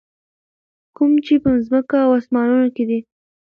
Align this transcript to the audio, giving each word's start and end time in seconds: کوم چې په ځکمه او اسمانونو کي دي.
کوم 0.95 1.11
چې 1.25 1.33
په 1.43 1.49
ځکمه 1.69 1.99
او 2.05 2.11
اسمانونو 2.19 2.67
کي 2.75 2.83
دي. 2.89 2.99